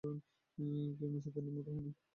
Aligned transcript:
সেই 0.57 1.09
মেছুনীদের 1.11 1.43
মত 1.47 1.67
হয় 1.67 1.81
না। 1.85 1.91